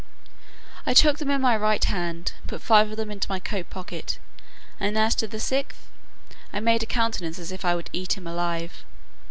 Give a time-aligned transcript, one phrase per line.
[0.83, 3.69] I took them all in my right hand, put five of them into my coat
[3.69, 4.17] pocket;
[4.79, 5.89] and as to the sixth,
[6.51, 8.83] I made a countenance as if I would eat him alive.